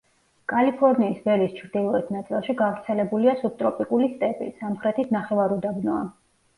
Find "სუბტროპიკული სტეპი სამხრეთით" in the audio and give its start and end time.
3.45-5.19